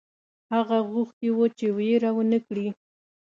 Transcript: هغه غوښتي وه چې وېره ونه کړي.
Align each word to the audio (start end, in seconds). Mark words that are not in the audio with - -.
هغه 0.53 0.77
غوښتي 0.91 1.27
وه 1.37 1.47
چې 1.57 1.67
وېره 1.77 2.11
ونه 2.15 2.39
کړي. 2.47 2.67